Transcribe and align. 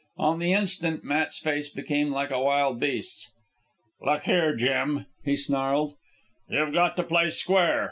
On 0.17 0.39
the 0.39 0.51
instant 0.51 1.03
Matt's 1.03 1.37
face 1.37 1.69
became 1.69 2.09
like 2.09 2.31
a 2.31 2.39
wild 2.41 2.79
beast's. 2.79 3.29
"Look 4.01 4.23
here, 4.23 4.55
Jim," 4.55 5.05
he 5.23 5.35
snarled. 5.35 5.93
"You've 6.49 6.73
got 6.73 6.95
to 6.95 7.03
play 7.03 7.29
square. 7.29 7.79